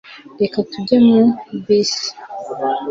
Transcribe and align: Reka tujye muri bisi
Reka 0.39 0.57
tujye 0.69 0.95
muri 1.05 1.27
bisi 1.65 2.07